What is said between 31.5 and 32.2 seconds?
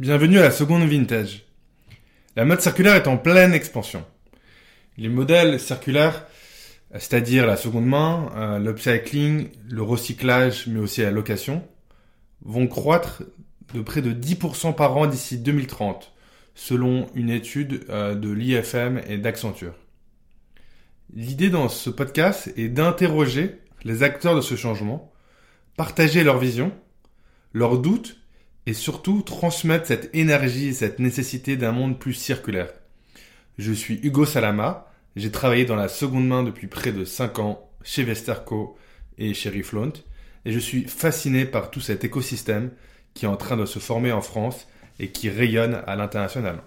d'un monde plus